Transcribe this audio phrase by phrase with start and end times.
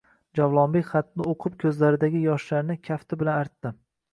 [0.37, 3.75] Javlonbek xatni o’qib ko’zlaridagi yoshlarini kafti bilan artdi.